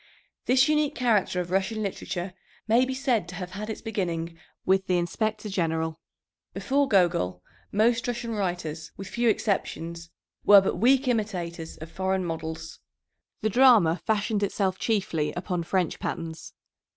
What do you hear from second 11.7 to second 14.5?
of foreign models. The drama fashioned